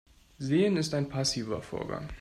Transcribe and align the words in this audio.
Sehen 0.39 0.77
ist 0.77 0.95
ein 0.95 1.09
passiver 1.09 1.61
Vorgang. 1.61 2.09